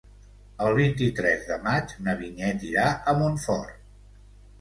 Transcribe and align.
El 0.67 0.71
vint-i-tres 0.77 1.43
de 1.49 1.57
maig 1.67 1.93
na 2.07 2.15
Vinyet 2.21 2.65
irà 2.71 2.87
a 3.13 3.15
Montfort. 3.21 3.77